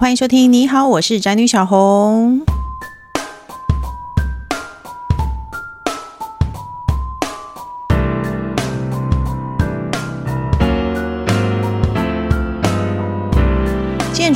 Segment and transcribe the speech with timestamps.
[0.00, 2.40] 欢迎收听，你好，我是宅女小红。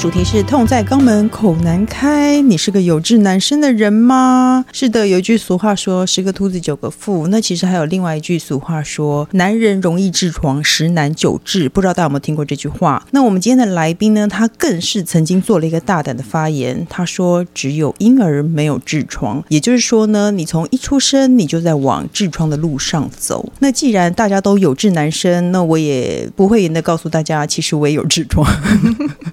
[0.04, 4.67] 主题是痛在肛门口难开，你是个有志男生的人吗？
[4.71, 11.71] 是的，有一句俗话说“十个秃子九个富”，那其实还有另外一句俗话说“男人容易痔疮，十男九痔”。
[11.72, 13.03] 不知道大家有没有听过这句话？
[13.13, 14.28] 那我们今天的来宾呢？
[14.28, 23.50] 他更是曾经做了一个大胆的发言，他说：“只有婴儿没有痔疮。”也就是说呢，你从一出生你就在往痔疮的路上走。
[23.60, 28.46] 那既然大家都有志男生，那我也不会严的告诉大家，其实我也有痔疮。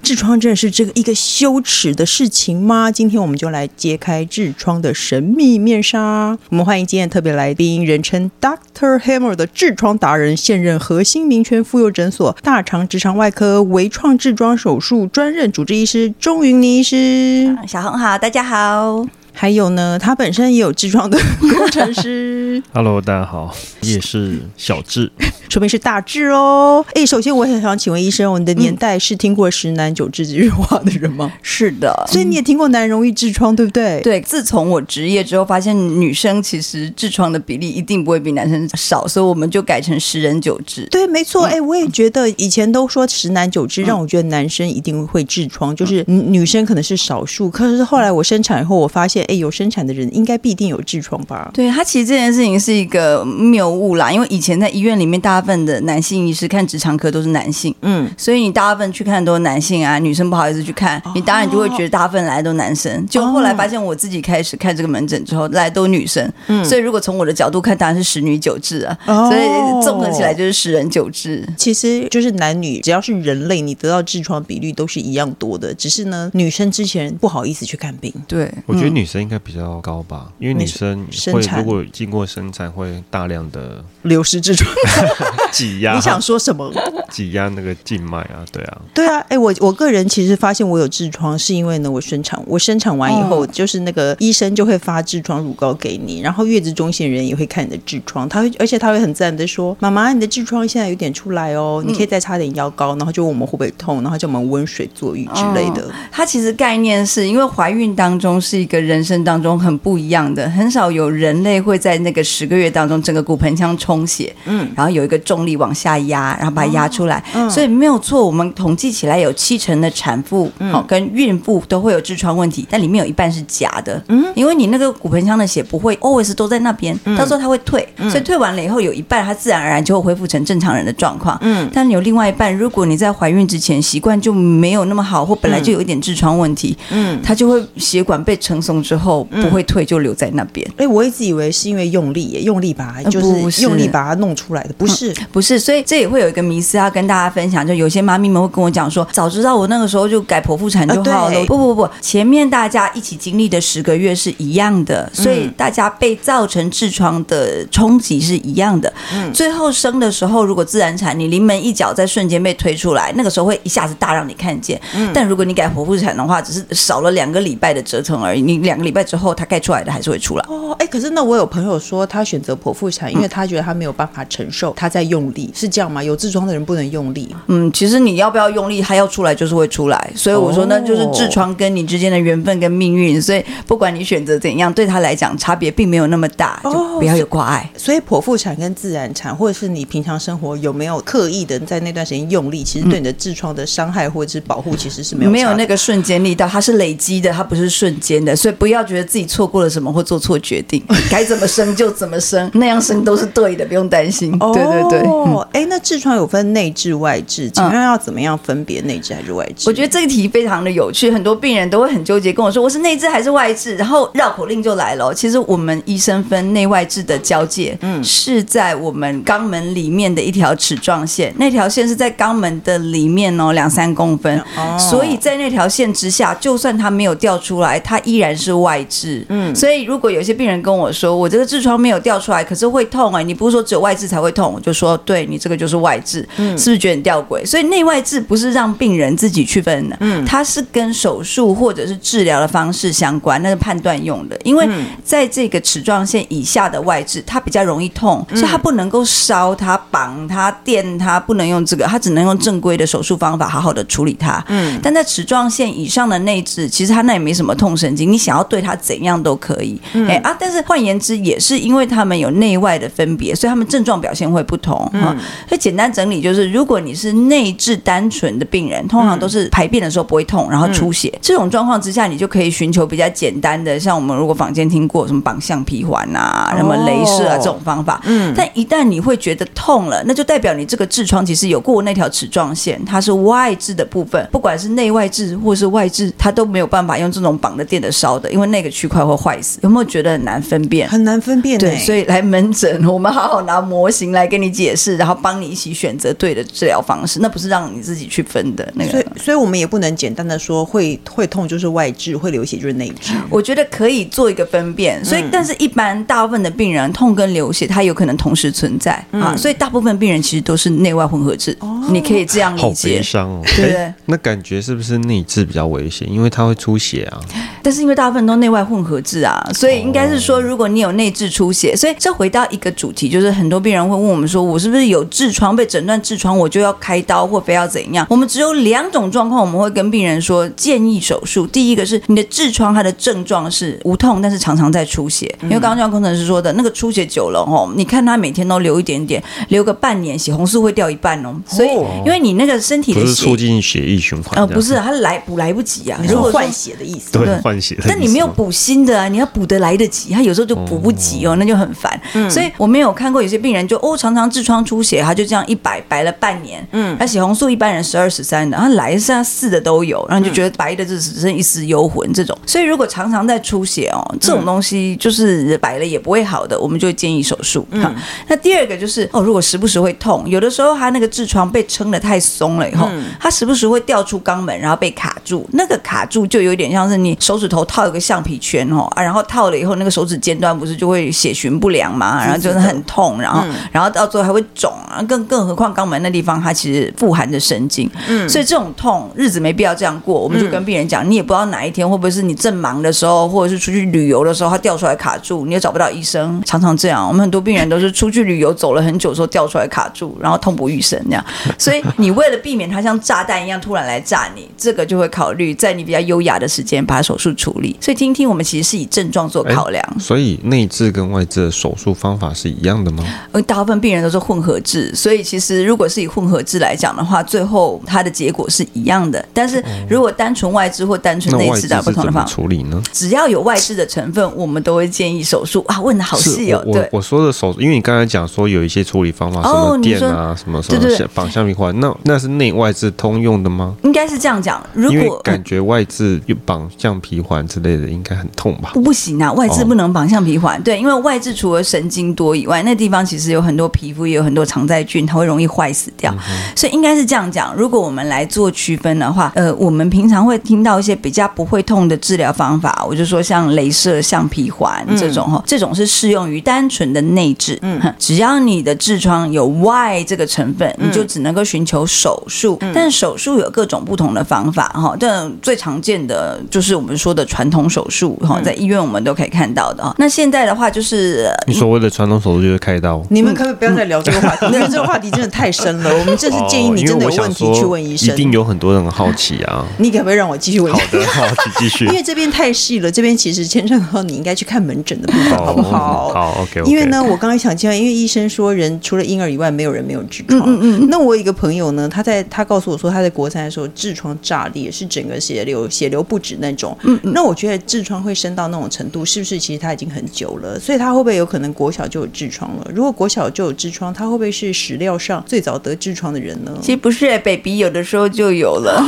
[0.01, 0.55] 痔疮这。
[0.61, 2.91] 是这个一个羞耻的事情吗？
[2.91, 6.37] 今天我们就来揭开痔疮的神秘面纱。
[6.49, 17.57] 我们欢迎今天特别来宾，人称 Doctor Hammer 的痔疮达人，现任核心名权妇幼诊所大肠直肠外科微创痔疮手术专任主治医师钟云妮医师。
[17.67, 19.07] 小红好，大家好。
[19.33, 22.61] 还有呢，他本身也有痔疮的 工程师。
[22.73, 25.09] Hello，大家好，也是小痔。
[25.49, 26.85] 说明是大痔哦！
[26.93, 31.31] 哎，首先我很想请问医生，我们的年代是听过“十男九痔”这句话的人吗？
[31.41, 33.99] 是的，所以你也听过男人容易痔疮，对不对？
[34.01, 34.21] 对。
[34.21, 40.87] 自从我职业之后，发现女生其实痔疮的比例一定不会比男生少，所以我们就改成十人九痔。
[40.89, 41.45] 对，没错。
[41.45, 47.49] 哎，我也觉得以前都说十男九痔，让我觉得男生一定会痔疮，就是女生可能是少数。
[47.49, 51.51] 可是后来我生产以后，我发现，哎，有生产的人应该必定有痔疮吧？
[51.53, 63.05] 对，他其实这件事情是一个谬误啦，因为以前在医院里面，大部分的男性医师看直肠科都是男性，嗯，所以你大部分去看都是男性啊，女生不好意思去看，你当然就会觉得大部分来都男生。
[63.07, 71.45] 就后来发现我自己开始看这个门诊之后，来都女生，嗯，所以如果从我的角度看，当然是十女九痔啊，所以综合起来就是十人九痔。
[71.57, 78.13] 其实就是男女只要是人类，你得到痔疮比率都是一样多的，只是呢，女生之前不好意思去看病。
[78.27, 84.69] 对，我觉得女生应该比较高吧，因为女生会如果经过生产会大量的流失痔疮
[85.51, 85.95] 挤压。
[85.95, 86.71] 你想说什么？
[87.09, 89.19] 挤压那个静脉啊，对啊，对啊。
[89.27, 105.89] 哎，我我个人其实发现我有痔疮，是因为呢，我生产，我生产完以后，就是那个医生就会发痔疮乳膏给你，然后月子中心人也会看你的痔疮，他会，而且他会很自然的说：“妈妈，你的痔疮现在有点出来哦，你可以再擦点药膏。”然后就问我们会不会痛，然后叫我们温水坐浴之类的。
[106.11, 118.25] 它其实概念是因为怀孕当中是一个人生当中很不一样的，很少有人类会在那个十个月当中整个骨盆腔充血，嗯，然后有一个重力往下压，然后把它压出来，哦嗯、所以没有错。
[118.25, 140.67] 我们统计起来有七成的产妇，嗯、哦，跟孕妇都会有痔疮问题，但里面有一半是假的，嗯，因为你那个骨盆腔的血不会 always 都在那边，嗯、到时候它会退，嗯、所以退完了以后有一半它自然而然就会恢复成正常人的状况，嗯，但有另外一半，如果你在怀孕之前习惯就没有那么好，或本来就有一点痔疮问题，嗯，它就会血管被撑松之后不会退，就留在那边。
[140.71, 151.39] 哎、嗯，我一直以为是因为用力，用力把它就是用力把它弄出来的，不是，嗯、不是，所以这也会有一个迷思要跟大家分享，就有些妈咪们会跟我讲说，早知道我那个时候就改剖腹产就好了。
[151.39, 158.91] 呃、不不不，前面大家一起经历的十个月是一样的，所以大家被造成痔疮的冲击是一样的。
[159.15, 164.77] 嗯，最后生的时候如果自然产，你临门一脚在瞬间被推出来，那个时候会一下子大让你看见。
[164.93, 168.41] 嗯，但如果你改剖腹产的话，只是少了两个礼拜的折腾而已。
[168.41, 170.45] 你两个礼拜之后，它该出来的还是会出来。
[170.49, 176.03] 哦，哎，可是那我有朋友说他选择剖腹产，因为他觉得他没有办法承受他在用力，是这样吗？
[176.03, 177.33] 有痔疮的人不能用力。
[177.47, 180.11] 嗯，其实你要不要用力，它要出来就是会出来。
[180.15, 183.21] 所以我说，那就是痔疮跟你之间的缘分跟命运。
[183.21, 187.69] 所以不管你选择怎样，对他来讲差别并没有那么大，就不要有挂碍。
[187.77, 198.35] 所以剖腹产跟自然产，或者是你平常生活有没有刻意的在那段时间用力，其实对你的痔疮的伤害或者是保护其实是没有没有那个瞬间力道，它是累积的，它不是瞬间的。
[198.35, 204.31] 所以不要觉得自己错过了什么或做错决定， 该怎么生就怎么生，那样生都是对的，不用担心。
[204.39, 204.99] 对对对。
[205.01, 209.63] 哦，哎，那痔疮有分内痔外痔，请问要怎么样分别内痔还是外痔？
[209.67, 215.13] 我觉得这个题非常的有趣，很多病人都会很纠结，跟我说我是内痔还是外痔，然后绕口令就来了。
[215.13, 229.25] 其实我们医生分内外痔的交界，嗯，是在我们肛门里面的一条齿状线，那条线是在肛门的里面哦，两三公分，哦，所以在那条线之下，就算它没有掉出来，它依然是外痔。
[229.29, 234.53] 嗯，所以如果有些病人跟我说，我这个痔疮没有掉出来，可是会痛哎、欸，你不是说只有外痔才会痛？
[234.53, 237.45] 我就说，对你这个就是外痔，嗯，是不是觉得很吊诡？
[237.45, 244.37] 所以内外痔不是让病人自己区分的，嗯，它是跟手术或者是治疗的方式相关，那是判断用的。
[244.43, 244.67] 因为
[245.03, 254.43] 在这个齿状线以下的外痔，它比较容易痛，所以它不能够烧它、绑它、电它，不能用这个，它只能用正规的手术方法好好的处理它。
[254.47, 259.79] 嗯，但在齿状线以上的内痔，其实它那也没什么痛神经，你想要对他怎样都可以。
[260.09, 265.15] 哎啊，但是换言之，也是因为他们有内外的分别，所以他们症状表现会不同啊。
[265.47, 278.01] 所以简单整理就是，如果你是内痔单纯的病人，通常都是排便的时候不会痛，然后出血，这种状况之下，你就可以寻求比较简单的，像我们如果坊间听过什么绑橡皮环啊、什么镭射啊这种方法。
[278.05, 289.59] 嗯，但一旦你会觉得痛了，那就代表你这个痔疮其实有过那条齿状线，它是外痔的部分，不管是内外痔或是外痔，它都没有办法用这种绑的、电的、烧的，因为那个区块会坏死。
[289.63, 290.87] 有没有觉得很难分辨？
[290.89, 291.59] 很难分辨。
[291.59, 297.19] 对，所以来门诊，我们好好拿模型来跟你解释，然后帮你一起选择对的治疗方式。
[297.19, 298.91] 那不是让你自己去分的那个。
[298.91, 303.13] 所以，所以我们也不能简单的说会会痛就是外痔，会流血就是内痔。
[303.29, 305.03] 我觉得可以做一个分辨。
[305.03, 309.35] 所以，但是一般大部分的病人痛跟流血，它有可能同时存在啊。
[309.35, 311.55] 所以，大部分病人其实都是内外混合痔。
[311.59, 312.65] 哦，你可以这样理解。
[312.65, 313.41] 好悲伤哦。
[313.55, 313.93] 对不对？
[314.05, 316.09] 那感觉是不是内痔比较危险？
[316.11, 317.19] 因为它会出血啊。
[317.61, 325.55] 但是因为大部分都内外混合痔啊，所以应该是说，如果你有内痔出血，所以这回到一个主题，就是很多病人会问我们说，我是不是有痔疮？
[325.55, 328.05] 被诊断痔疮，我就要开刀或非要怎样？
[328.09, 331.45] 我们只有两种状况，我们会跟病人说建议手术。
[331.47, 341.69] 第一个是你的痔疮它的症状是无痛，但是常常在出血，因为刚刚像工程师说的那个出血久了哦，你看他每天都流一点点，流个半年血红素会掉一半哦，所以
[342.05, 351.99] 因为你那个身体的血不是促进血液循环，呃，不是，它来补来不及啊，如果换血的意思，对，换血，但你没有补新的啊，你要补得来得及，他有时候就补不及哦，那就很烦。
[352.13, 362.37] 嗯，所以我没有看过有些病人就哦，常常痔疮出血，他就这样一摆摆了半年，嗯，那血红素一般人十二十三的，然后来剩下四的都有，然后就觉得白的就只剩一丝幽魂这种。
[362.45, 367.65] 所以如果常常在出血哦，这种东西就是摆了也不会好的，我们就会建议手术。
[367.71, 367.95] 嗯，
[368.27, 401.25] 那第二个就是哦，如果时不时会痛，有的时候他那个痔疮被撑得太松了以后，他时不时会掉出肛门，然后被卡住，那个卡住就有点像是你手指头套一个橡皮圈哦啊，然后套了以后那个手指尖端不是就会血循不良嘛，然后就是很痛，然后然后到最后还会肿啊，更更何况肛门那地方它其实富含着神经，嗯，所以这种痛日子没必要这样过，我们就跟病人讲，你也不知道哪一天会不会是你正忙的时候，或者是出去旅游的时候，它掉出来卡住，你也找不到医生，常常这样，我们很多病人都是出去旅游走了很久的时候掉出来卡住，然后痛不欲生那样，
[401.57, 407.75] 所以你为了避免它像炸弹一样突然来炸你，这个就会考虑在你比较优雅的时间把手术处理。
[407.79, 413.03] 所以听听我们其实是以症状做考量，所以内痔跟外痔的手术方法是一样的吗？
[413.31, 419.23] 呃，大部分病人都是混合痔，所以其实如果是以混合痔来讲的话，最后它的结果是一样的。
[419.33, 422.81] 但是如果单纯外痔或单纯内痔的不同的方法处理呢？
[422.91, 425.81] 只要有外痔的成分，我们都会建议手术啊。
[425.81, 433.75] 问的好细哦，对，我说的手术，因为你刚才讲说有一些处理方法，什么电啊，什么 什么绑橡皮环，那那是内外痔通用的吗？
[433.83, 434.61] 应该是这样讲。
[434.73, 438.71] 如果感觉外痔又绑橡皮环之类的，应该很痛吧？
[438.73, 440.61] 不行啊，外痔不能绑橡皮环。
[440.63, 446.13] 对，因为外痔除了神经多以外，那地方其实有很多皮肤，也有很多常在菌，它会容易坏死掉。
[446.55, 447.53] 所以应该是这样讲。
[447.55, 457.57] 如果我们来做区分的话，呃，我们平常会听到一些比较不会痛的治疗方法，我就说像镭射橡皮环这种哈，这种是适用于单纯的内痔。
[457.61, 462.59] 嗯，只要你的痔疮有外这个成分，你就只能够寻求手术。
[462.73, 469.95] 但手术有各种不同的方法哈，但最常见的就是我们说的传统手术哈，在医院我们都可以看到的哈。
[469.97, 473.01] 那现在的话就是你所谓的传统手术就是开刀。
[473.09, 474.45] 你们可不可以不要再聊这个话题？
[474.53, 475.89] 因为这个话题真的太深了。
[475.97, 478.13] 我们这是建议你真的有问题去问医生。
[478.13, 479.65] 一定有很多人好奇啊。
[479.79, 480.73] 你可不可以让我继续问？
[480.73, 481.25] 好的，好，
[481.57, 481.85] 继续。
[481.85, 486.09] 因为这边太细了，这边其实牵扯到你应该去看门诊的部分，好不好？
[486.09, 486.61] 好，OK。
[486.65, 490.41] 因为呢，我刚刚想讲，因为医生说人除了婴儿以外，没有人没有痔疮。
[490.45, 490.87] 嗯嗯。
[490.89, 496.77] 那我有一个朋友呢，他在他告诉我说，他在国三的时候痔疮炸裂，是整个血流血流不止那种。
[496.83, 497.13] 嗯嗯。
[497.13, 500.59] 那我觉得痔疮会深到那种程度，是不是其实他已经很久了？
[500.59, 502.67] 所以他会不会有可能国小就有痔疮了？
[502.73, 506.51] 如果国小就有痔疮，他会不会是史料上最早得痔疮的人呢？
[506.61, 508.83] 其实不是，欸，baby 有的时候就有了。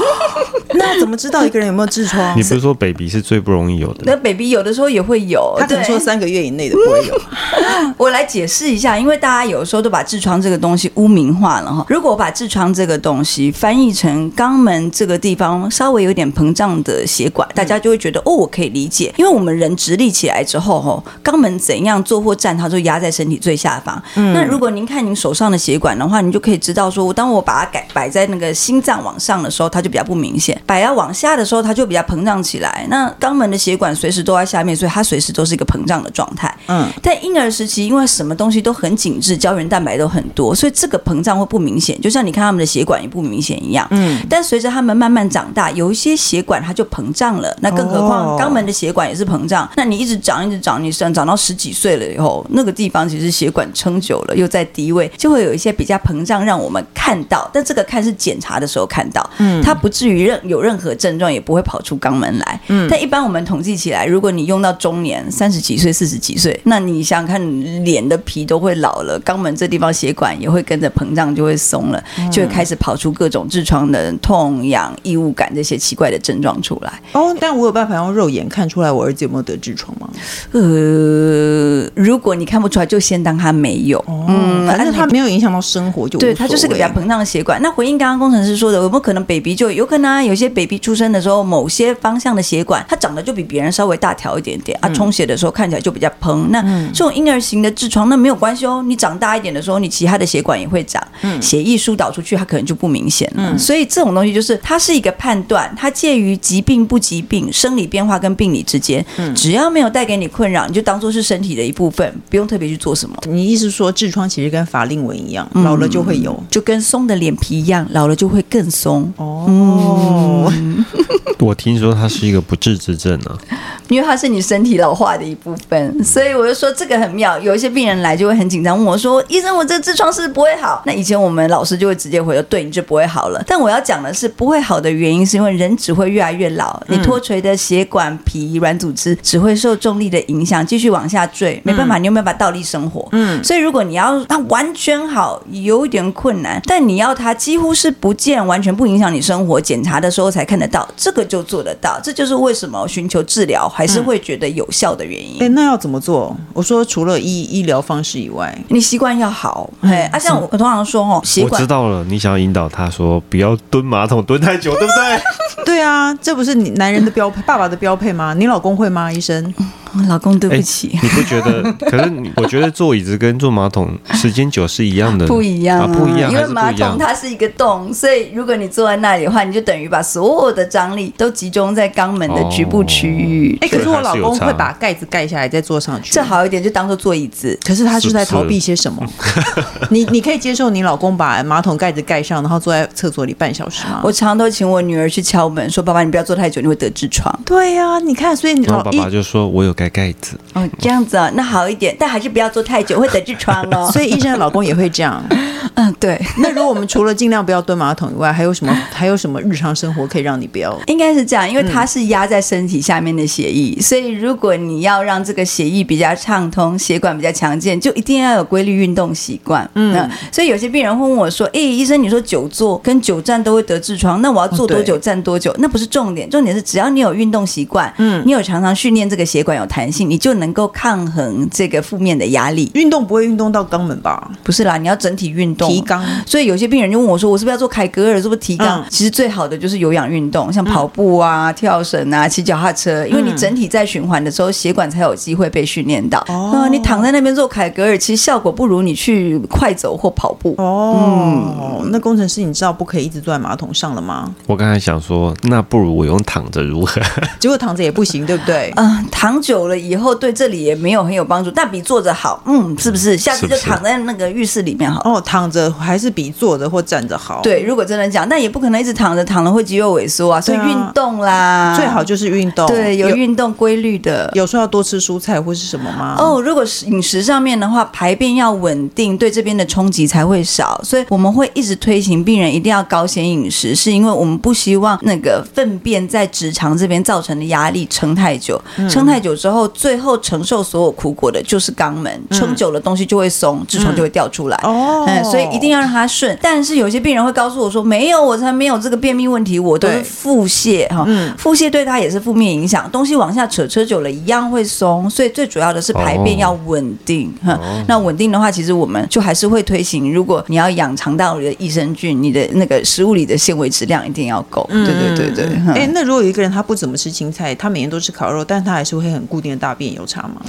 [0.76, 2.38] 那怎么知道一个人有没有痔疮？
[2.38, 4.04] 你不是说 baby 是最不容易有的？
[4.06, 7.22] 那 baby 有的时候也会有，他可能说三个月以内的不会有。
[7.98, 11.86] 我来解释一下，因为大家有的时候都把痔疮这个东西污名化了哈。
[11.90, 24.02] 如果我把痔疮这个东西翻译成肛门这个地方稍微有点膨胀的血管，大家就会觉得哦，我可以理解，因为我们人直立起来之后，哈，肛门怎样坐或站，它就压在身体最下方。
[24.16, 32.86] 嗯，那如果您看您手上的血管的话，你就可以知道说，当我把它改摆在那个心脏往上的时候，它就比较不明显；摆要往下的时候，它就比较膨胀起来。
[32.90, 36.54] 那肛门的血管随时都在下面，所以它随时都是一个膨胀的状态。
[36.68, 42.00] 嗯，在婴儿时期，因为什么东西都很紧致，胶原蛋白都很多，所以这个膨胀会不明显。
[42.02, 43.88] 就像你看他们的血管也不明显一样。
[43.92, 47.56] 嗯，但随着他们慢慢长大，有一些血管它就膨胀了。
[47.62, 49.70] 那更何况肛门的血管也是膨胀。
[49.76, 57.50] 那你一直长，一直长，你长长到十几岁了以后，那个地方其实血管撑久了，又在低位，就会有一些比较膨胀，让我们看到。
[57.54, 62.60] 但这个看是检查的时候看到，嗯，它不至于任有任何症状，也不会跑出肛门来。
[62.68, 77.02] 嗯，但一般我们统计起来，如果你用到中年，三十几岁、四十几岁，那你想想看，脸的皮都会老了，肛门这地方血管也会跟着膨胀，就会松了，就会开始跑出各种痔疮的痛痒、异物感这些奇怪的症状出来。
[77.14, 80.10] 哦，但我有办法用肉眼看出来我儿子有没有得痔疮吗？
[80.52, 83.98] 呃，如果你看不出来，就先当他没有。
[84.00, 87.62] 哦、嗯，反正他没有影响到生活就，就对，他就是个比较膨胀的血管。
[87.62, 90.24] 那回应刚刚工程师说的，有没有可能 baby 就有可能啊？
[90.24, 96.48] 有些 baby 出生的时候，某些方向的血管它长得就比别人稍微大条一点点、嗯、啊，充血的时候看起来就比较膨。
[96.50, 96.62] 那
[96.94, 98.84] 这种婴儿型的痔疮，那没有关系哦。
[98.86, 103.52] 你长大一点的时候，你其他的血管也会长，嗯，血液疏导出去，它可能就不明显了。
[103.52, 109.06] 嗯，所以这种东西就是它是一个判断，它介于疾病不疾病、生理变化跟病理之间。
[109.18, 113.16] 嗯，只要没有带给你困扰，你就当做是身体的一部分，不用特别去做什么。
[113.28, 119.12] 你意思说痔疮其实跟法令纹一样，老了就会有，就跟松的脸皮一样，老了就会更松。
[119.18, 120.86] 哦，嗯、
[121.40, 127.38] 我听说它是一个不治之症呢、啊， 因为它是你身体老化的一部分，所以我就说这个很妙。
[127.40, 143.08] 有一些病人来就会很紧张，问我说：“医生，我这个痔疮是不是不会好？”那以前我们老师就会直接回说：“对，你就不会好了。”但我要讲的是，不会好的原因是因为人只会越来越老，你脱垂的血管、皮、软组织只会受重力的影响，继续往下坠，没办法，你有没有办法倒立生活？
[143.12, 152.00] 嗯，所以如果你要它完全好，有一点困难，但你要它几乎是不见，完全不影响你生活，检查的时候才看得到，这个就做得到。
[152.04, 155.42] 这就是为什么寻求治疗还是会觉得有效的原因。
[155.42, 156.36] 哎、嗯，那要怎么做？
[156.54, 159.70] 我说除了医医疗方式以外，你习惯要好。
[159.82, 161.54] 哎、嗯，啊，像我我通常说哦，习惯。
[161.54, 165.64] 我知道了，你想要引导他说不要蹲马桶蹲太久，对不对？
[165.66, 168.34] 对啊，这不是你男人的标配，爸爸的标配吗？
[168.34, 169.12] 你老公会吗？
[169.12, 169.54] 医生？
[170.08, 170.90] 老公，对不起。
[170.90, 171.64] 欸、你不觉得？
[171.90, 176.32] 可是我觉得坐椅子跟坐马桶时间久是一样的，不一样，啊，不一样。
[176.32, 183.58] 因为马桶它是一个洞，所以如果你坐在那里的话，你就等于把所有的张力都集中在肛门的局部区域。
[183.62, 187.58] 哎、哦欸，可是我老公会把盖子盖下来再坐上去，这好一点，就当做坐椅子。
[187.66, 189.04] 可是他是在逃避些什么？
[189.90, 194.02] 你你可以接受你老公把马桶盖子盖上，然后坐在厕所里半小时吗？
[194.04, 203.90] 我常常都请我女儿去敲门，说：“爸爸，你不要坐太久，你会得痔疮。”对呀、啊，你看，所以你老爸爸就说：“我有盖盖子。”哦这样子啊，那好一点，但还是不要坐太久，会得痔疮哦。
[203.94, 205.24] 所以医生的老公也会这样。
[205.76, 206.20] 嗯，对。
[206.38, 208.74] 那如果我们除了尽量不要蹲马桶以外，还有什么？
[208.92, 210.78] 还有什么日常生活可以让你不要？
[210.88, 219.68] 应该是这样，因为它是压在身体下面的血液，嗯、所以如果你要让这个血液比较畅通，血管比较强健，就一定要有规律运动习惯。
[219.76, 225.56] 嗯，所以有些病人会问我说：“哎，医生，你说久坐跟久站都会得痔疮，那我要坐多久站多久？
[225.58, 232.70] 那不是重点，重点是只要你有运动习惯，嗯，你有常常训练这个血管有弹性，你就能够抗衡这个负面的压力。
[232.76, 234.30] 运动不会运动到肛门吧？
[234.44, 236.00] 不是啦，你要整体运动提肛。
[236.28, 238.22] 所以有些病人就问我说：“我是不是要做凯格尔？
[238.22, 246.20] 是不是提肛？”嗯、其实最好的就是有氧运动，像跑步啊、嗯、跳绳啊、骑脚踏车，因为你整体在循环的时候，血管才有机会被训练到。
[246.28, 250.54] 哦、嗯，你躺在那边做凯格尔，其实效果不如你去快走或跑步。
[250.60, 254.32] 哦，嗯、那工程师，你知道不可以一直坐在马桶上了吗？
[254.46, 257.02] 我刚才想说，那不如我用躺着如何？
[257.40, 258.72] 结果躺着也不行，对不对？
[258.76, 262.42] 嗯，躺久了以后对这里也没有很有帮助，但比坐着好。
[262.46, 263.18] 嗯，是不是？
[263.18, 265.02] 下次就躺在那个浴室里面好。
[265.04, 267.42] 哦，躺着还是比坐着或站着好。
[267.42, 270.42] 对，如果真的讲，但也不可能一直躺着，躺了会肌肉萎缩啊。
[270.42, 272.68] 所以运动啦，最好就是运动。
[272.68, 274.30] 对，有运动规律的。
[274.34, 276.16] 有时候要多吃蔬菜或是什么吗？
[276.18, 280.80] 哦，如果是饮食上面的话，排便要稳定，对这边的冲击才会少。
[280.84, 289.53] 所以我们会一直推行病人一定要高纤饮食，是因为我们不希望那个粪便在直肠这边造成的压力撑太久，撑太久之后。
[289.54, 294.58] 候，最后承受所有苦果的就是肛门，撑、嗯、久了东西就会松，痔疮就会掉出来。
[294.64, 296.38] 哦、嗯，所以一定要让它顺。
[296.42, 301.06] 但是有些病人会告诉我说，没有，我才没有这个便秘问题，我都是腹泻哈。
[301.08, 305.10] 嗯，腹泻对他也是负面影响，东西往下扯，扯久了一样会松。
[305.10, 307.86] 所以最主要的是排便要稳定哈、哦嗯。
[307.88, 314.66] 那稳定的话，其实我们就还是会推行，如果你要养肠道里的益生菌，你的那个食物里的纤维质量一定要够。
[314.72, 315.56] 嗯、对对对对。
[315.74, 320.42] 哎、嗯，那如果有一个人他不怎么吃青菜，他每天都吃烤肉，但他还是会很固定的大便，有差吗？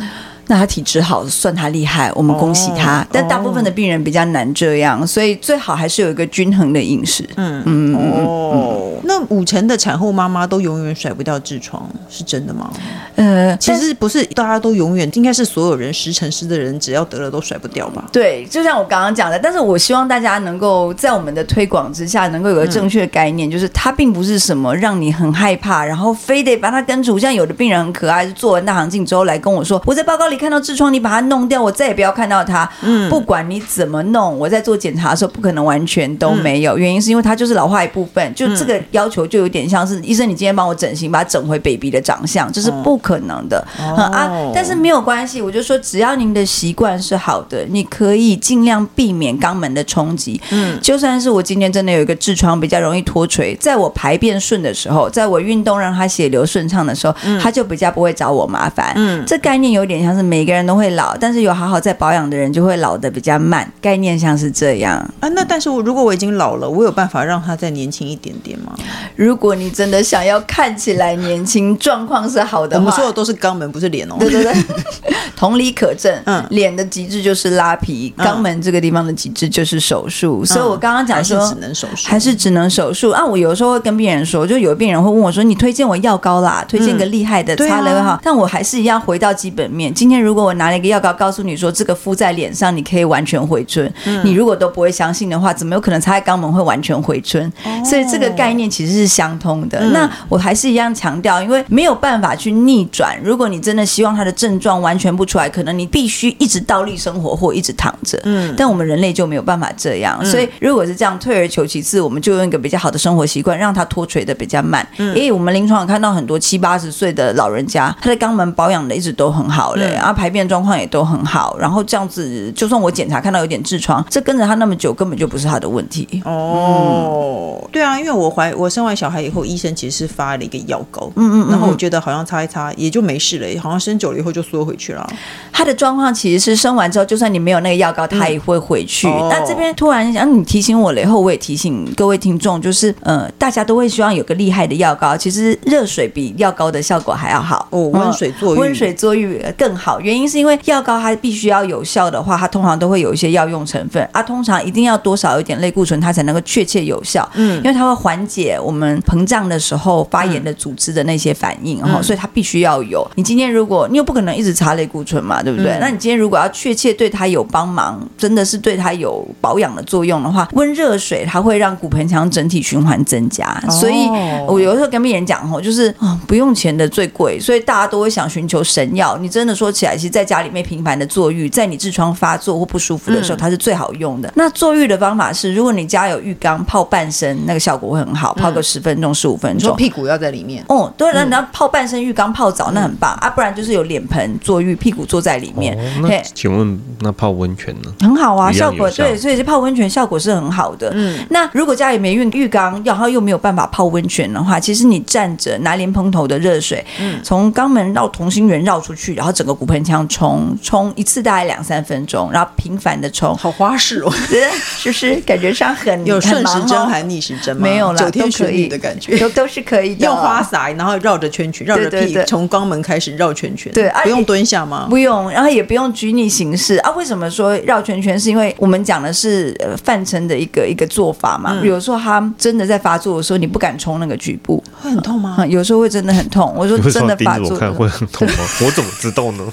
[0.47, 3.01] 那他体质好，算他厉害，我们恭喜他。
[3.01, 7.29] 哦、但大部分的病人比较难这样，所以最好还是有一个均衡的饮食。
[7.37, 9.01] 嗯嗯哦、嗯。
[9.07, 12.71] 那五成的产后妈妈都永远甩不掉痔疮，是真的吗？
[13.17, 18.05] 呃，其实不是，大家都永远，应该是所有人十成十的人，只要得了都甩不掉吧？
[18.13, 27.19] 对，就像我刚刚讲的，但是我希望大家能够在我们的推广之下，能够有个正确的概念，嗯、就是它并不是什么让你很害怕，然后非得把它根除。
[27.19, 30.34] 像有的病人很可爱，是做完大肠镜之后来跟我说，我在报告里。
[30.37, 32.69] 看到痔疮，你把它弄掉，我再也不要看到它。
[32.83, 36.77] 嗯，不管你怎么弄，我在做检查的时候不可能完全都没有。
[36.77, 43.65] 嗯、原因是因为它就是老化一部分，就这个要求就有点像是、嗯、医生，你今天帮我整形，把它整回 baby 的长相，这是不可能的。
[43.79, 50.41] 哦、嗯啊，但是没有关系，我就说只要您的习惯是好的，你可以尽量避免肛门的冲击。
[50.51, 58.93] 嗯，就算是我今天真的有一个痔疮比较容易脱垂，在我排便顺的时候，在我运动让它血流顺畅的时候，它就比较不会找我麻烦。
[58.97, 60.24] 嗯，这概念有点像是。
[60.25, 63.71] 每个人都会老，但是有好好在保养的人就会老的比较慢。
[63.81, 65.29] 概念像是这样啊。
[65.29, 68.73] 那但是我如果我已经老了，我有办法让他再年轻一点点吗？
[69.17, 74.17] 如果你真的想要看起来年轻，状况是好的话，我们说的都是肛门，不是脸哦。
[74.19, 74.55] 对对对，
[75.37, 76.13] 同理可证。
[76.27, 80.41] 嗯，脸的极致就是拉皮，肛门这个地方的极致就是手术。
[80.43, 83.25] 嗯、所以我刚刚讲说，还是只能手术，还是只能手术啊。
[83.25, 89.93] 我有时候会跟病人说，就有病人会问我说：“你推荐我药膏啦，推荐个厉害的，擦了哈。”但我还是一样回到基本面。
[89.93, 93.93] 今天如果我拿了一个药膏，告诉你说这个敷在脸上，你可以完全回春。
[94.07, 97.47] 嗯、你如果都不会相信的话，怎么有可能擦在肛门会完全回春？
[97.65, 99.79] 哦、所以这个概念其实是相通的。
[99.81, 103.19] 嗯、那我还是一样强调，因为没有办法去逆转。
[103.23, 108.21] 如果你真的希望它的症状完全不出来，可能你必须一直倒立生活或一直躺着。
[108.25, 110.19] 嗯，但我们人类就没有办法这样。
[110.21, 114.87] 嗯、所以如果是这样，退而求其次，我们就用一个比较好的生活习惯，让它脱垂的比较慢。
[114.99, 121.57] 嗯，因为我们临床有看到很多七八十岁的老人家，他的肛门保养的一直都很好嘞，嗯、然后排便状况也都很好。
[121.59, 126.07] 然后这样子，就算我检查看到有点痔疮，这跟着他那么久，根本就不是他的问题。
[126.25, 135.09] 哦，嗯、对啊，因为我怀我生完小孩以后，医生其实是发了一个药膏，嗯，嗯嗯，然后我觉得好像擦一擦也就没事了，好像生久了以后就缩回去了。
[135.51, 139.09] 他的状况其实是生完之后，就算你没有那个药膏，他也会回去。
[139.09, 149.94] 嗯、那这边突然想你提醒我了以后，我也提醒各位听众，就是呃，大家都会希望有个厉害的药膏，其实热水比药膏的效果还要好哦，温水坐浴，温水坐浴更好。
[150.01, 151.45] 原因是因为药膏它必须。
[151.45, 157.29] 要有效的话，它通常都会有一些药用成分啊，通常一定要多少有点类固醇，它才能够确切有效。
[157.35, 163.07] 嗯，因为它会缓解我们膨胀的时候发炎的组织的那些反应，哈、嗯，所以它必须要有。
[163.15, 165.73] 你今天如果你又不可能一直擦类固醇嘛，对不对？
[165.73, 173.45] 嗯、那你今天如果要确切对它有帮忙，真的是对它有保养的作用的话，温热水它会让骨盆腔整体循环增加。
[173.69, 174.09] 哦、所以
[174.49, 179.19] 我有时候跟病人讲，吼，就是啊、哦，不用钱的最贵，所以大家都会想寻求神药。
[179.19, 184.29] 你真的说起来，其实在家里面频繁的坐浴，在你痔疮发作或不舒服的时候，它是最好用的。
[184.31, 189.77] 嗯、那坐浴的方法是，如果你家有浴缸，泡半身，那个效果会很好，泡个十分钟、十五分钟。
[189.77, 190.65] 屁股要在里面？
[190.69, 193.31] 哦，对，那你要泡半身浴缸泡澡，那很棒、嗯、啊。
[193.31, 195.77] 不然就是有脸盆坐浴，屁股坐在里面。
[195.77, 197.93] 哦、那请问，那泡温泉呢？
[198.01, 200.91] 很好啊，效果对，所以是泡温泉效果是很好的。
[200.95, 214.13] 嗯，那如果家里没浴浴缸，然后又没有办法泡温泉的话，其实你站着拿莲蓬头的热水，嗯，从肛门绕同心圆绕出去，然后整个骨盆腔冲冲一次大概两三分钟，然后频繁的冲，好花式哦，
[214.79, 217.63] 是不是感觉上很 有顺时针还逆时针吗？
[217.63, 220.05] 没有了，九天玄女的感觉，都都是可以的。
[220.05, 223.73] 用花洒，然后绕着圈圈，绕着屁，从肛门开始绕圈圈。
[223.73, 224.87] 对，不用蹲下吗？
[224.91, 226.91] 不用，然后也不用拘泥形式啊。
[226.91, 228.19] 为什么说绕圈圈？
[228.19, 231.61] 是因为我们讲的是呃泛称的一个一个做法嘛。
[231.63, 235.45] 有时候他真的在发作的时候，你不敢冲那个局部，会很痛吗？
[235.49, 236.53] 有时候会真的很痛。
[236.57, 238.35] 我说真的发作，看会很痛吗？
[238.65, 239.45] 我怎么知道呢？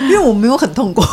[0.00, 1.04] 因为我没有很痛过。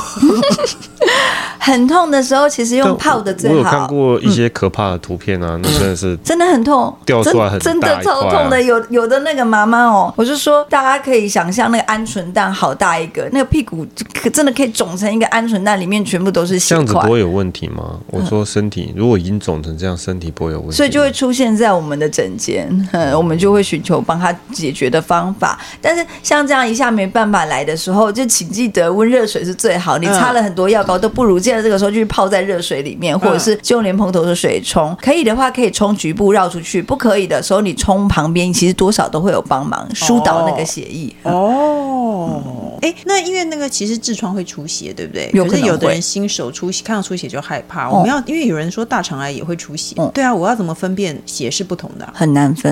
[1.66, 3.56] 很痛的时候，其实用泡的最好。
[3.56, 8.62] 我有看过一些可怕的图片啊，那真的是 真的很痛，掉出来很真的超痛的。
[8.62, 16.86] 有有的那个妈妈哦，我就说大家可以想象那个鹌鹑蛋好大一个，那个屁股可真的可以肿成一个鹌鹑蛋，里面全部都是血块。
[16.86, 18.00] 这样子不会有问题吗？
[18.12, 22.70] 我说身体如果已经肿成这样，身体不会有问题，所以就会出现在我们的诊间，
[23.18, 25.60] 我们就会寻求帮他解决的方法。
[25.82, 29.98] 但是像这样一下没办法来的时候，就请记得温热水是最好。
[29.98, 34.96] 你擦了很多药膏都不如，现在这个时候就去泡在热水里面，或者是就用莲蓬头的水冲。
[35.02, 41.16] 可以的话，可以冲局部绕出去；不可以的时候，你冲旁边，其实多少都会有帮忙疏导那个血液。
[41.24, 42.42] 哦，
[42.86, 45.30] 哎、嗯，那因为那个其实痔疮会出血，对不对？
[45.34, 47.90] 有可是有的人新手出血，看到出血就害怕。
[47.90, 52.08] 我们要，因为有人说大肠癌也会出血，对啊，我要怎么分辨血是不同的？
[52.14, 52.72] 很难分。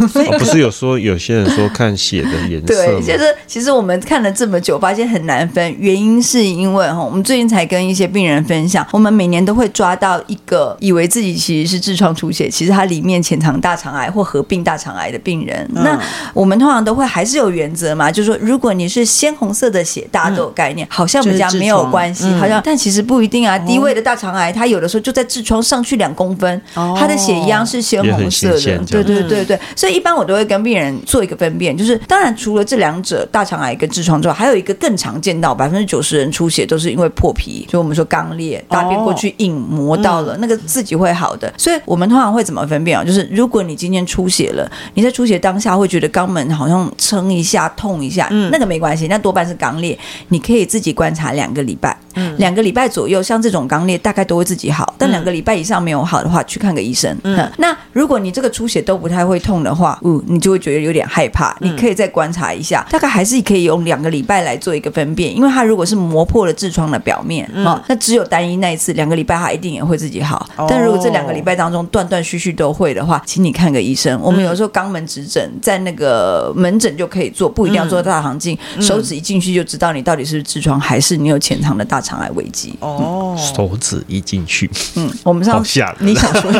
[0.00, 2.66] 哦、不是有说有些人说看血的颜色？
[2.74, 5.76] 对，就是其实我们看了这么久，发现很难分。
[5.78, 15.68] 原因是因为哈，我们最近才跟一些病人分享，我们每年都会抓到一个以为自己其实是痔疮出血，其实它里面潜藏大肠癌或合并大肠癌的病人。
[15.74, 16.00] 嗯、那
[16.32, 23.58] 我们通常都会还是有原则嘛，就是说如果你是鲜红色的血，大家都有概念，嗯、好像比较没有关系，好像但其实不一定啊。
[23.60, 28.78] 低位的大肠癌，它有的时候就在痔疮上去两公分，它的血一样是鲜红色的。
[28.86, 41.52] 对对对对，所以一般我都会跟病人做一个分辨，就是当然除了这两者大肠癌跟痔疮之外，还有一个更常见到百分之九十人出血都是因为破皮，就我们说肛裂，大便过去硬磨到了，那个自己会好的。
[41.56, 43.04] 所以我们通常会怎么分辨啊？
[43.04, 52.36] 就是如果你今天出血了，你在出血当下会觉得肛门好像撑一下痛一下，那个没关系，那多半是肛裂，你可以自己观察两个礼拜，嗯。
[52.38, 57.14] 两个礼拜左右，像这种肛裂大概都会自己好，但两个礼拜以上没有好的话，去看个医生。
[57.22, 70.48] 嗯，那如果你这个出血都不太会痛的话，嗯，你就会觉得有点害怕，你可以再观察一下，大概还是可以用两个礼拜来做一个分辨，因为它如果是磨破了痔疮的表面，哦，那只有单一那一次，两个礼拜它一定也会自己好。
[70.68, 74.18] 但如果这两个礼拜当中断断续续都会的话，请你看个医生。
[74.22, 82.74] 我们有时候肛门指诊在那个门诊就可以做，不一定要做大肠镜，手指一进去就知道你到底是痔疮还是你有潜藏的大肠癌危机。
[82.80, 86.50] 哦，手指一进去，嗯，我们上次你想说，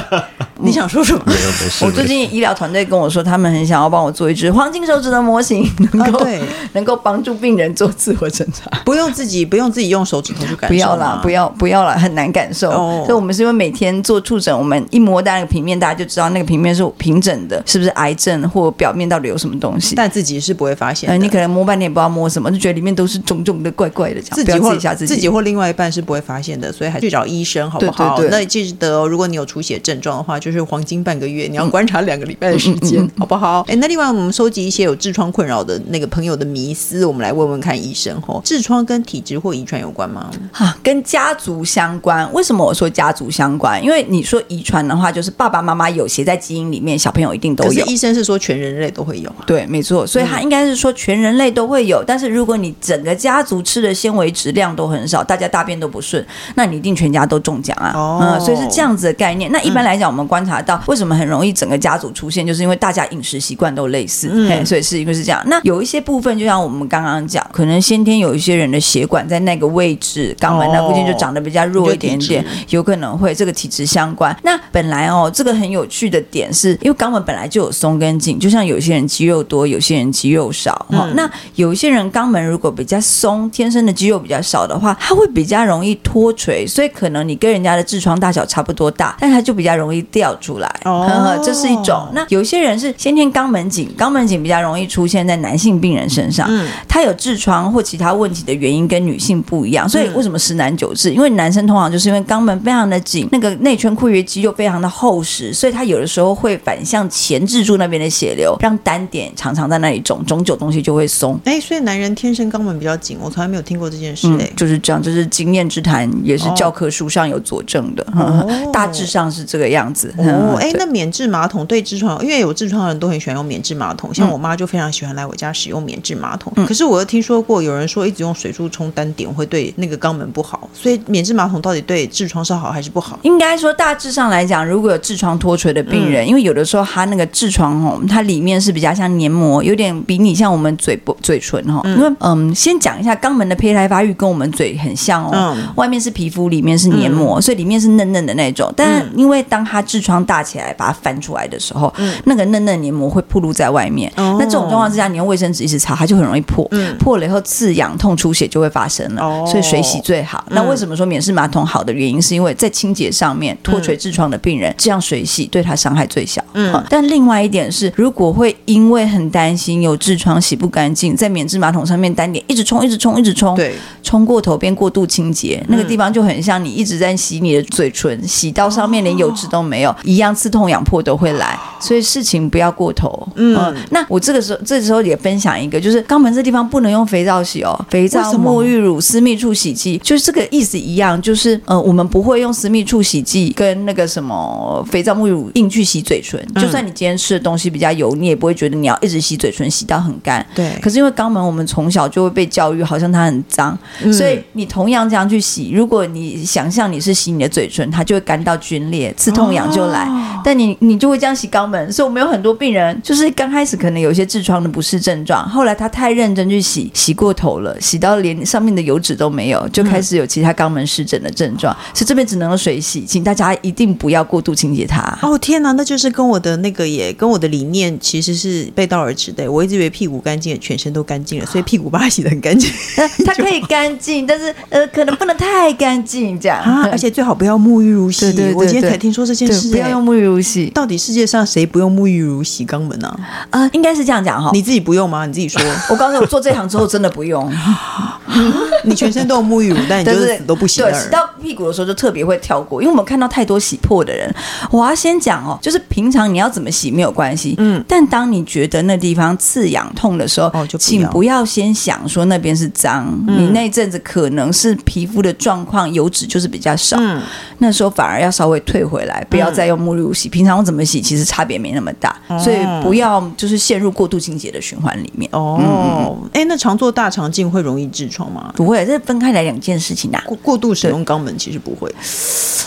[0.62, 1.22] 你想说什么？
[1.82, 6.40] 我最近医疗团队跟我说，他们很想要帮我做一只黄金手指的模型，能够对，
[6.74, 10.68] 能够帮助病人做自我检查，不用自己不用自己用手指头去感受。
[10.68, 12.70] 不要啦，不要不要啦，很难感受。
[12.70, 19.94] 所以我们是因为每天做触诊，我们一摸到那个平面，大家就知道那个平面是平整的，是不是癌症或表面到底有什么东西？
[19.94, 21.20] 但自己是不会发现。
[21.20, 24.36] 你可能摸半天也不知道摸什么，就觉得里面都是肿肿的、怪怪的，这样。
[24.36, 28.16] 自己或自己或另外一半是不会发现的，所以还是去找医生好不好？
[28.16, 33.64] 对对对，那记得，哦如果你有出血症状的话，就是黄金半个月，你要观察两个礼拜的时间，好不好？
[33.68, 40.30] 哎，那另外我们收集一些有痔疮困扰的那个朋友的迷思，我们来问问看医生吼，痔疮跟体质或遗传有关吗？
[40.52, 42.30] 哈，跟家族相关。
[42.32, 43.82] 为什么我说家族相关？
[43.82, 47.84] 因为你说遗传的话，就是爸爸妈妈有写在基因里面，小朋友一定都有。
[47.86, 49.32] 医生是说全人类都会有。
[49.46, 50.06] 对，没错。
[50.06, 52.02] 所以他应该是说全人类都会有。
[52.06, 57.92] 但是如果你整个家族吃的纤维质量都很少，大家大便都不顺，那你一定全家都中奖啊。
[57.94, 58.40] 哦、嗯。
[58.40, 59.50] 所以是这样子的概念。
[59.50, 64.30] 那一般来讲，我们观察到为什么很容易整个家族出现，就是因为大家饮食习惯都类似。
[64.32, 64.64] 嗯。
[64.64, 65.42] 所以是因为是这样。
[65.46, 74.34] 那有一些部分，就像我们刚刚讲，可能先天有一些人的血管在那个位置，肛门那附近就长得比较弱一点点，有可能会这个体质相关。
[74.42, 80.70] 那本来哦，这个很有趣的点是，因为肛门本来就有松跟紧，就像有些人肌肉多，有些人肌肉少。
[80.90, 90.68] 哈、嗯，那有一些人肛门如果比较松，天生的肌肉比较少的话，它会比较容易脱垂，所以可能你跟人家的痔疮大小差不多大，但它就比较容易掉出来。
[90.84, 92.08] 哦呵呵，这是一种。
[92.12, 96.46] 那有些人是先天肛门紧，肛门紧比较容易出现在男性病人身上。
[96.50, 101.10] 嗯，他有痔疮或其他问题的原因跟女性不一样，所以为什么十男九痔？
[101.10, 111.38] 因为男生通常就是因为肛门非常的紧，那个内圈括约肌又非常的厚实，所以他有的时候会反向钳制住那边的血流，让单点常常在那里肿，肿久东西就会松。
[111.44, 114.26] 哎，所以男人天生肛门比较紧，我从来没有听过这件事。
[114.28, 118.06] 哎、嗯，就是这样，就是经验之谈，也是教科书上有佐证的。
[118.14, 120.12] 哦、大致上是这个样子。
[120.28, 126.52] 哦，哎，那免治马桶对痔疮，因为有痔疮的人都很喜欢用免治马桶，像我妈就非常喜欢来我家使用免治马桶。
[126.56, 133.18] 嗯、可是我又听说过有人说一直用水柱冲单点会对那个肛门不好，所以免治马桶到底对痔疮是好还是不好？
[133.22, 141.80] 应该说大致上来讲，如果有痔疮脱垂的病人，嗯、因为有的时候他那个痔疮哦，它里面是比较像黏膜，有点比你像我们嘴部嘴唇哈。
[141.84, 148.72] 因为嗯，先讲一下肛门的胚胎发育跟我们嘴很像哦，嗯、外面是皮肤，里面是黏膜，嗯、所以里面是嫩嫩的那种。
[148.76, 154.10] 但因为当它痔痔疮大起来，把它翻出来的时候，嗯、那个嫩嫩黏膜会暴露在外面。
[154.16, 156.66] 哦、那这种状况之下，你用卫生纸一直擦，它就很容易破。
[156.70, 159.22] 嗯、破了以后，刺痒、痛、出血就会发生了。
[159.22, 160.44] 哦、所以水洗最好。
[160.48, 166.42] 嗯、那为什么说免治马桶好的原因，是因为在清洁上面脱垂痔疮的病人，嗯、这样水洗对他伤害最小。
[166.54, 166.86] 嗯、啊。
[166.88, 181.58] 但另外一点是，如果会因为很担心有痔疮洗不干净，在免治马桶上面单点一直冲、一直冲、一直冲，对，冲过头变过度清洁，嗯、那个地方就很像你一直在洗你的嘴唇，洗到上面连油脂都没有，哦、一样刺痛痒破都会来。
[181.80, 183.28] 所以事情不要过头。
[183.36, 200.44] 嗯，嗯，那我这个时候这时候也分享一个，就是肛门这地方不能用肥皂洗哦，肥皂、沐浴乳、私密处洗剂，就是这个意思一样，就是呃，我们不会用私密处洗剂跟那个什么肥皂、沐浴乳硬去洗嘴唇，就算你今天吃的东西比较油，你也不会觉得你要一直洗嘴唇，洗到很干。
[200.54, 200.70] 对。
[200.82, 210.04] 可是因为肛门，我们从小就会被教育，好像它很脏，嗯、所以你同样这样去洗，如果你想象你是洗你的嘴唇，它就会干到皲裂，刺痛痒就来。
[210.04, 221.74] 哦、但你你就会这样洗肛门，所以我们有很多病人，就是刚开始可能有一些痔疮的不适症状，后来他太认真去洗，洗过头了，洗到连上面的油脂都没有，就开始有其他肛门湿疹的症状。
[221.74, 225.00] 嗯、所以这边只能用水洗，请大家一定不要过度清洁它。
[225.22, 229.50] 哦天哪，那就是跟我的那个也跟我的理念其实是背道而驰的。
[229.50, 232.70] 我一直以为屁股干净，全身都干净了，所以 屁股把它洗得很干净。
[233.24, 236.58] 它可以干净，但是呃，可能不能太干净这样。
[236.60, 238.20] 啊，而且最好不要沐浴乳洗。
[238.32, 240.66] 对对对对，我今天才听说这件事，不要用沐浴乳洗。
[240.70, 243.08] 到底世界上谁不用沐浴乳洗肛门呢？
[243.50, 244.50] 啊，呃，应该是这样讲哈。
[244.52, 245.26] 你自己不用吗？
[245.26, 245.60] 你自己说。
[245.90, 247.50] 我告诉你，我做这行之后真的不用。
[248.84, 250.80] 你全身都有沐浴乳，但你就是死都不洗。
[250.80, 254.32] 对，洗到屁股的时候就特别会跳过，因为我们看到太多洗破的人。
[254.70, 267.20] 我要先讲哦，就是平常你要怎么洗没有关系，嗯，但当你觉得那地方刺痒痛的时候，哦，就不请不要先想说那边是脏，嗯，你那阵子可能是皮肤的状况，油脂就是比较少，嗯，
[267.58, 270.28] 那时候反而要稍微退回来，不要再用沐浴露洗。
[270.28, 275.28] 平常我怎么洗，其实差别没那么大，所以不要就是陷入过度清洁的循环里面。
[275.32, 278.52] 哦，哎，那常做大肠镜会容易痔疮吗？
[278.56, 280.22] 不会，这分开来两件事情啊。
[280.26, 281.90] 过过度使用肛门其实不会。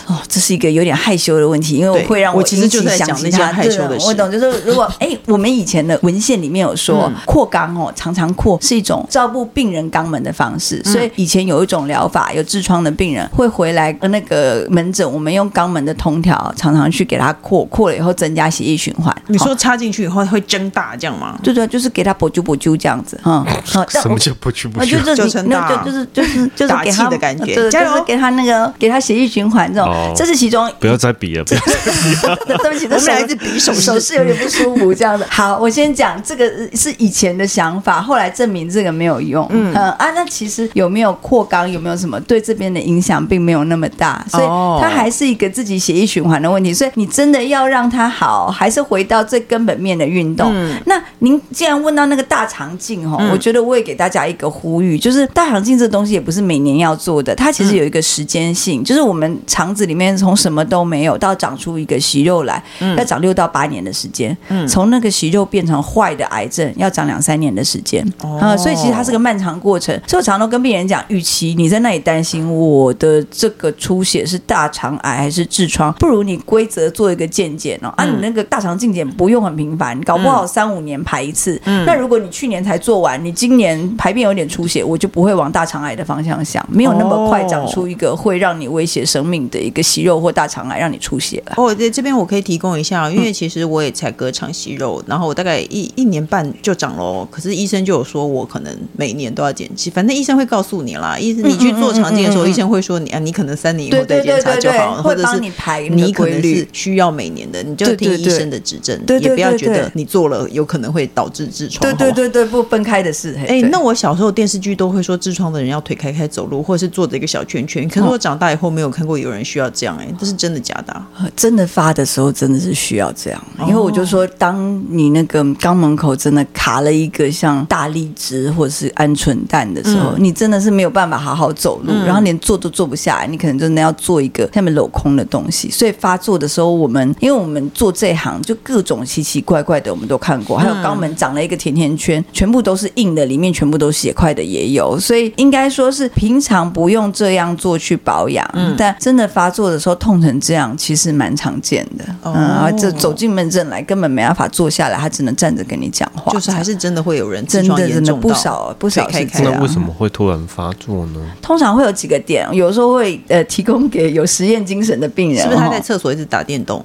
[0.07, 4.05] 哦，这是一个有点害羞的问题，因为我会让我其实就在讲那些害羞的事。
[4.05, 10.83] 我懂，就是如果 哎，我们以前的文献里面有说，扩肛哦，常常扩是一种照顾病人肛门的方式。
[10.83, 19.15] 所以以前有一种疗法，有痔疮的病人会回来那个门诊，我们用肛门的通条常常去给他扩，扩了以后增加血液循环。
[19.27, 21.37] 你说插进去以后会增大这样吗？
[21.43, 23.19] 对对，就是给他补揪补揪这样子。
[23.25, 24.97] 嗯， 什么叫补揪补揪？
[25.15, 30.13] 就增大，就就是就是就是给他的感觉，就是给他那个给他血液循环这种。
[30.15, 30.69] 这是其中。
[30.79, 32.35] 不要再比了，不要再比了。
[32.45, 35.25] 对不起，我们俩一直比手， 手势有点不舒服，这样子。
[35.29, 39.47] 好，我先讲这个是以前的想法，后来证明这个没有用。
[39.51, 44.45] 嗯啊，那其实有没有扩肛，有没有什么对这边的影响，并没有那么大，所以
[44.81, 46.72] 它还是一个自己血液循环的问题。
[46.73, 50.51] 所以你真的要让它好，还是回到最根本面的运动。
[50.53, 62.61] 嗯那您既然问到那个大肠镜哦，我觉得我也给大家一个呼吁，就是大肠镜这东西也不是每年要做的，它其实有一个时间性，就是我们肠子里面从什么都没有到长出一个息肉来，
[62.97, 64.35] 要长六到八年的时间。
[64.67, 68.05] 从那个息肉变成坏的癌症，要长两三年的时间。
[68.39, 69.93] 啊，所以其实它是个漫长过程。
[70.07, 77.89] 所以我常常都跟病人讲，与其你在那里担心我的这个出血是大肠癌还是痔疮，不如你规则做一个健检哦。
[77.97, 81.61] 啊，你那个大肠镜检不用很频繁，搞不好三五年排一次。
[81.85, 91.53] 那如果你去年才做完，你今年排便有点出血，我就不会往大肠癌的方向想，没有那么快长出一个会让你威胁生命的一个息肉或大肠癌，让你出血了。
[91.57, 101.17] 哦，对，这边我可以提供一下，因为其实我也才割肠息肉，然后我大概一一年半就长了，可是医生就有说我可能每年都要检查，反正医生会告诉你啦。
[101.17, 111.81] 医生你去做肠镜的时候，医生会说你啊，你可能三年以后再检查就好了，或者是你排你可能是需要每年的，你就听医生的指正，也不要觉得你做了有可能会导致痔疮。
[111.81, 113.35] 对对对对，不分开的事。
[113.47, 117.87] 哎，那我小时候电视剧都会说痔疮的人要腿开开走路，或者是坐着一个小圈圈。
[117.87, 121.01] 可是我长大以后没有看过有人需要这样，哎，这是真的假的？
[121.35, 135.69] 真的发的时候真的是需要这样，因为我就说，当你那个肛门口真的卡了一个像大荔枝或者是鹌鹑蛋的时候，你真的是没有办法好好走路，然后连坐都坐不下来，你可能真的要做一个下面镂空的东西。
[135.69, 144.99] 所以发作的时候，我们因为我们做这行，就各种奇奇怪怪的我们都看过，还有肛门长了一个甜甜圈，全部都是硬的，里面全部都是血块的也有。
[144.99, 152.05] 所以应该说是平常不用这样做去保养，嗯但真的发作的时候痛成这样，其实蛮常见的。
[152.23, 156.31] 嗯，啊，这走进门诊来根本没办法坐下来，他只能站着跟你讲话。
[156.31, 159.53] 就是还是真的会有人真的真的不少不少是这样。
[159.53, 161.19] 那为什么会突然发作呢？
[161.41, 166.83] 通常会有几个点，有时候会呃提供给有实验精神的病人，是不是他在厕所一直打电动？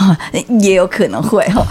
[0.60, 1.66] 也有可能会哈。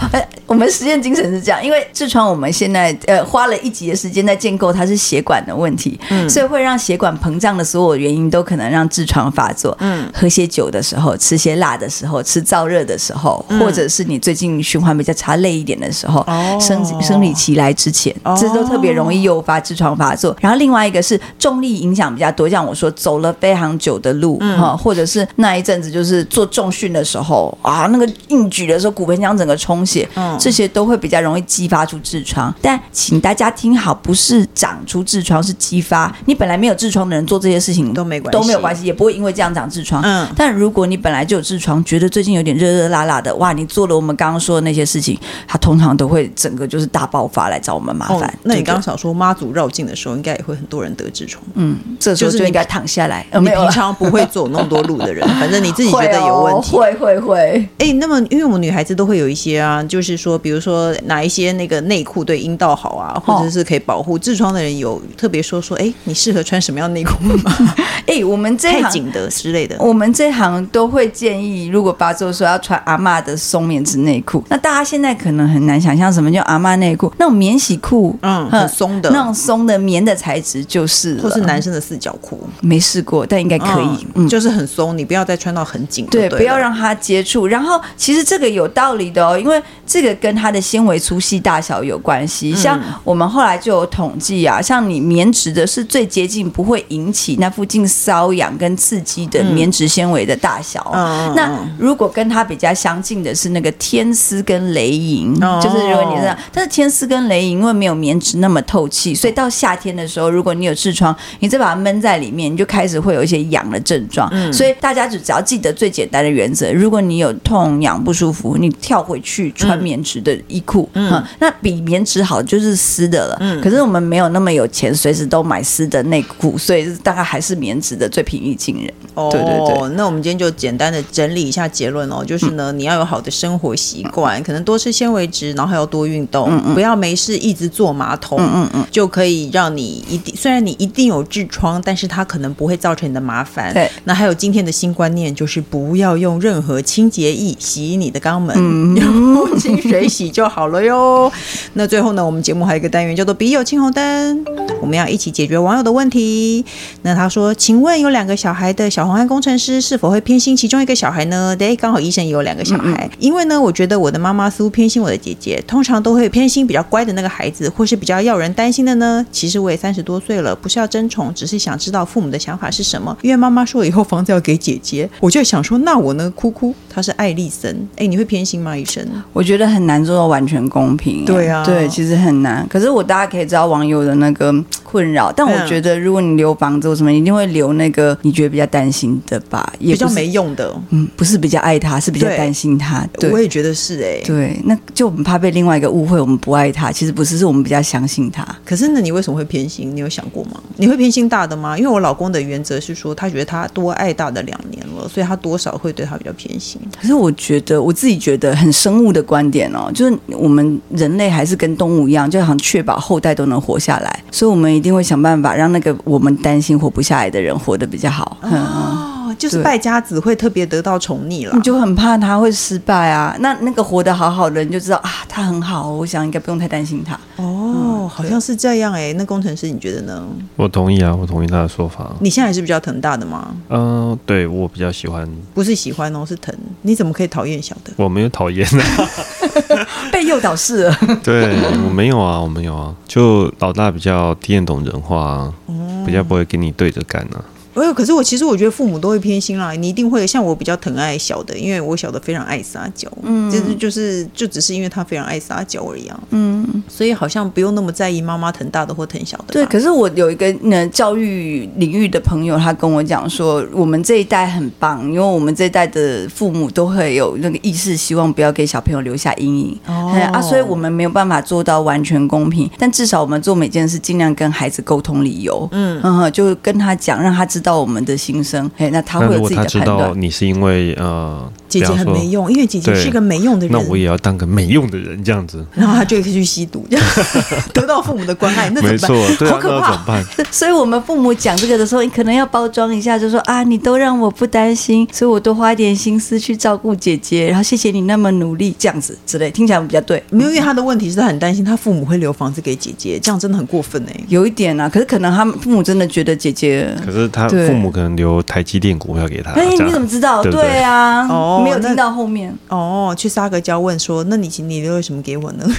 [0.46, 9.74] 我们实验精神是这样，因为痔疮我们现在呃花了一集的时间在建构它是血管的问题，嗯，所以会让血管膨胀的所有原因都可能让痔疮发作。
[9.80, 20.36] 嗯，喝些酒的时候，吃些辣的时候，吃燥热的时候，或者是你最近循环比较差、累一点的时候，哦，生生理期来之前，这都特别容易诱发痔疮发作。
[20.40, 32.54] 然后另外一个是重力影响比较多，像我说走了非常久的路哈，或者是那一阵子就是做重训的时候啊，那个硬举的时候骨盆腔整个充血，嗯，这些都会比较容易激发出痔疮。
[32.60, 36.14] 但请大家听好，不是长出痔疮，是激发。
[36.26, 40.02] 你本来没有痔疮的人做这些事情都没关系，都没有关系，也不会因为这样长痔疮。
[40.02, 48.20] 嗯，但如果你本来就有痔疮，觉得最近有点热热辣辣的，哇，你做了我们刚刚说的那些事情，它通常都会整个就是大爆发来找我们麻烦。
[48.20, 51.42] 哦，那你刚刚想说妈祖绕境的时候，应该也会很多人得痔疮。
[51.54, 53.26] 嗯，这时候就应该躺下来。
[53.32, 57.68] 你平常不会走那么多路的人，反正你自己觉得有问题， 会会会。
[57.78, 67.56] 哎，那么因为我们女孩子都会有一些啊，就是说，比如说哪一些那个内裤对阴道好啊，或者是可以保护痔疮的人，有特别说说，哎，你适合穿什么样的内裤吗？
[68.08, 74.42] 哎，我们这太紧的之类的，我们这行都会建议，如果发作说要穿阿嬷的松棉质内裤。
[74.48, 87.46] 那大家现在可能很难想象什么叫阿嬷内裤，那种免洗裤，嗯，很松的，那种松的棉的材质就是，或是男生的四角裤，没试过，但应该可以，嗯，就是很松，你不要再穿到很紧，对，不要让它接触。
[87.46, 92.54] 然后其实这个有道理的哦，因为这个跟它的纤维粗细大小有关系。
[92.54, 100.90] 像我们后来就有统计啊，像你棉质的是最接近不会引起那附近瘙痒跟刺激的棉质纤维的大小。
[101.34, 114.30] 那如果跟它比较相近的是那个天丝跟雷银，就是如果你这样，但是天丝跟雷银因为没有棉质那么透气，所以到夏天的时候，如果你有痔疮，你再把它闷在里面，你就开始会有一些痒的症状。
[114.52, 123.36] 所以大家只只要记得最简单的原则，如果你有痛痒不舒服，你跳回去穿棉质的衣裤，嗯，那比棉质好就是丝的了。
[123.40, 128.92] 嗯，可是我们没有那么有钱，随时都买丝的内裤，所以大概还是棉质的最平易近人。
[129.14, 129.96] 哦，对对对。
[129.96, 143.72] 那我们今天就简单的整理一下结论哦，就是呢，你要有好的生活习惯，可能多吃纤维质，然后还要多运动，不要没事一直坐马桶，嗯嗯嗯，就可以让你一定，虽然你一定有痔疮，但是它可能不会造成你的麻烦。
[143.74, 148.56] 对，那还有今天的新观念就是不要用任何清洁液洗你的肛门，
[148.96, 151.30] 用清水洗就好了哟。
[151.74, 154.44] 那最后呢，我们节目还有一个单元叫做“笔友青红灯”，
[154.80, 156.64] 我们要一起解决网友的问题。
[157.02, 163.08] 那他说：“请问有两个小孩的小黄安工程师是否会偏心其中一个小孩呢？”对，刚好医生也有两个小孩。
[163.18, 169.24] 因为呢，我觉得我的妈妈似乎偏心我的姐姐，通常都会偏心比较乖的那个孩子，或是比较要人担心的呢。
[169.30, 173.16] 其实我也三十多岁了，不是要争宠，只是想知道父母的想法是什么。
[173.22, 176.30] 因为妈妈说以后房子要给姐姐，我就想说，那我呢？
[176.34, 177.88] 哭哭，她是艾丽森。
[177.96, 178.76] 哎，你会偏心吗？
[178.76, 179.06] 医生？
[179.32, 181.24] 我觉得很难做到完全公平。
[181.24, 182.66] 对啊，对，其实很难。
[182.68, 188.91] 可是我大家可以知道网友的那个困扰，但我觉得如果你留房子，或什么一定会留那个你觉得比较担心
[189.26, 190.72] 的吧，也比较没用的。
[190.90, 193.06] 嗯，不是比较爱他，是比较担心他。
[193.14, 194.20] 对，我也觉得是哎。
[194.24, 198.46] 对，那就我们怕被另外一个误会，我们不爱他，其实不是，是我们比较相信他。
[198.64, 199.94] 可是那你为什么会偏心？
[199.94, 200.60] 你有想过吗？
[200.76, 201.76] 你会偏心大的吗？
[201.76, 206.80] 因为我老公的原则是说，他觉得他多爱大的两年了，所以他多少会对他比较偏心。
[207.00, 218.38] 可是我觉得我自己觉得很生物的观点哦，就是我们人类还是跟动物一样，就想确保后代都能活下来，所以我们一定会想办法让那个我们担心活不下来的人活得比较好。
[218.82, 223.34] 哦就是败家子会特别得到宠溺了，你就很怕他会失败啊。
[223.40, 227.14] 那那个活得好好的人就知道啊，他很好，我想应该不用太担心他。
[227.36, 227.72] 哦，
[228.04, 229.12] 嗯、好像是这样哎、欸。
[229.14, 230.22] 那工程师你觉得呢？
[230.54, 232.14] 我同意啊，我同意他的说法。
[232.20, 233.54] 你现在还是比较疼大的吗？
[233.70, 236.54] 嗯、呃，对我比较喜欢，不是喜欢哦，是疼。
[236.82, 237.92] 你怎么可以讨厌小的？
[237.96, 239.08] 我没有讨厌啊，
[240.12, 240.98] 被诱导式了。
[241.24, 247.42] 对我没有啊，我没有啊，就老大比较听得懂人话、啊，嗯、比较不会跟你对着干啊。
[247.74, 249.72] 哎呦，可是我其实我觉得父母都会偏心啦。
[249.72, 259.44] 你一定会像我比较疼爱小的，因为我小的非常爱撒娇，嗯，就是就是就只是因为他非常爱撒娇而已啊，嗯，所以好像不用那么在意妈妈疼大的或疼小的。
[259.48, 277.61] 对，可是我有一个呢教育领域的朋友，他跟我讲说，我们这一代很棒，因为我们这一代的父母都会有那个意识，希望不要给小朋友留下阴影，哦啊，所以我们没有办法做到完全公平，但至少我们做每件事尽量跟孩子沟通理由，嗯嗯，就跟他讲，让他知。
[277.62, 279.86] 道我们的心声，哎，那他会有自己的判断。
[279.86, 285.64] 他知道你是因为呃，姐姐很没用，因为姐姐是一个没用的人，那我也要当个没用的人这样子。
[285.74, 287.06] 然后他就可以去吸毒，这样
[287.72, 289.10] 得到父母的关爱，那怎么办？
[289.10, 290.22] 没错，好可怕。
[290.50, 300.22] 所以我们父母讲这个的时候，你可能要包装一下，就说啊，你都让我不担心，所以我多花一点心思去照顾姐姐，然后谢谢你那么努力，这样子之类，听起来比较对。
[300.30, 304.20] 没有，因为他的问题是他很担心他父母会留房子给姐姐，这样真的很过分哎。
[304.28, 309.52] 有一点啊，可是可能他们父母真的觉得姐姐，可是他父母可能留台积电股票给他。
[309.52, 310.42] 哎，你怎么知道？
[310.42, 315.66] 对，对，对啊，哦，没有听到后面哦，去撒个娇问说，那你你留了什么给我呢？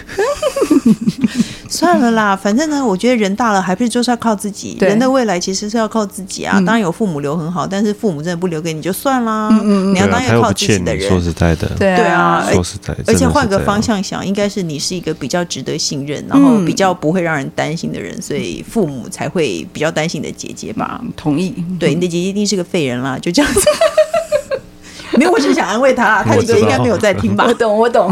[1.73, 4.77] 算了啦， 反正呢，我觉得人大了，还不是就是要靠自己。
[4.79, 6.53] 人的未来其实是要靠自己啊。
[6.61, 9.49] 当然有父母留很好，但是父母真的不留给你就算啦。
[9.63, 11.09] 你要当一个靠自己的人。
[11.09, 21.01] 说实在的，对啊，说实在，而且换个方向想，应该是你是一个比较值得信任，然后比较不会让人担心的人，所以父母才会比较担心你的姐姐吧？
[21.17, 21.53] 同意。
[21.79, 23.61] 对，你的姐姐一定是个废人啦，就这样子。
[25.17, 27.45] 没有，我是想安慰他， 他觉得应该没有在听吧？
[27.47, 28.11] 我懂，我懂。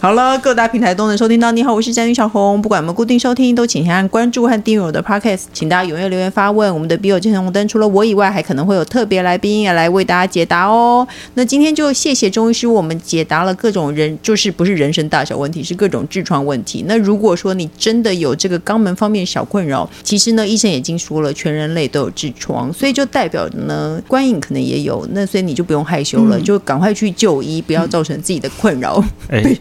[0.00, 1.52] 好了，各大平台都能收听到。
[1.52, 2.60] 你好，我是詹妮小红。
[2.60, 5.42] 不管我们固定收听，都请先按关注和订阅我的 Podcast。
[5.52, 6.72] 请大家踊跃留言发问。
[6.74, 11.06] 我们的笔友健身红灯除了我以外，还可能会有特别来宾也来为大家解答哦。
[11.34, 16.84] 那今天就谢谢中医师，我们解答了各种人，就是不是人生大小问题，是各种痔疮问题。
[16.88, 25.06] 那如果说你真的有这个肛门方面小困扰，其实呢，医生已经说了，全人类都有痔疮，所以就代表呢，观影可能也有。
[25.12, 25.83] 那所以你就不用。
[25.84, 29.02] 害羞了，就赶快去就医，不要造成自己的困扰。
[29.28, 29.60] 哎、欸，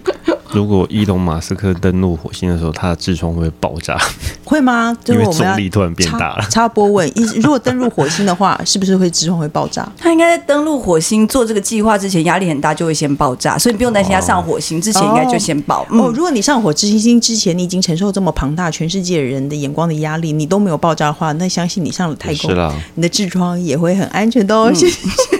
[0.51, 3.97] 如果伊隆马斯克登陆火星的时候，他的痔疮会爆炸？
[4.43, 4.95] 会吗？
[5.07, 6.45] 因为重力突然变大了。
[6.51, 7.11] 插播问：
[7.41, 9.89] 如果登陆火星的话，是不是会痔疮会爆炸？
[9.97, 15.81] 他应该在登陆火星做这个计划之前，压力很大，就会先爆炸，所以不用担心他上火星之前应该就先爆。
[15.83, 24.71] 哦，嗯、哦，如果你上火星之前，你已经承受这么庞大全世界人的眼光的压力，你都没有爆炸的话，那相信你上了太空，是啦，你的痔疮也会很安全的哦。
[24.73, 24.99] 谢谢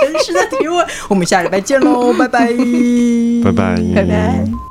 [0.00, 2.48] 工程师的提问，我们下礼拜见喽，拜拜，
[3.44, 4.67] 拜拜，拜拜。